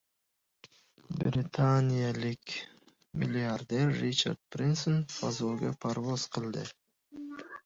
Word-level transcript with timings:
Britaniyalik 1.19 2.55
milliarder 3.19 3.93
Richard 4.01 4.41
Brenson 4.53 4.99
fazoga 5.19 5.71
parvoz 5.87 6.27
qildi 6.39 6.67